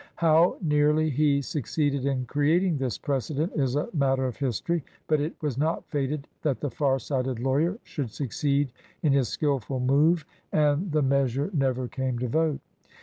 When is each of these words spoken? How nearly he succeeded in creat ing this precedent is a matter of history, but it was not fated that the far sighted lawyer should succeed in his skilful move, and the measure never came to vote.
How 0.15 0.57
nearly 0.63 1.11
he 1.11 1.43
succeeded 1.43 2.07
in 2.07 2.25
creat 2.25 2.63
ing 2.63 2.75
this 2.79 2.97
precedent 2.97 3.53
is 3.53 3.75
a 3.75 3.87
matter 3.93 4.25
of 4.25 4.35
history, 4.35 4.83
but 5.05 5.19
it 5.21 5.35
was 5.43 5.59
not 5.59 5.85
fated 5.89 6.27
that 6.41 6.59
the 6.59 6.71
far 6.71 6.97
sighted 6.97 7.39
lawyer 7.39 7.77
should 7.83 8.09
succeed 8.09 8.71
in 9.03 9.13
his 9.13 9.27
skilful 9.29 9.79
move, 9.79 10.25
and 10.51 10.91
the 10.91 11.03
measure 11.03 11.51
never 11.53 11.87
came 11.87 12.17
to 12.17 12.27
vote. 12.27 12.61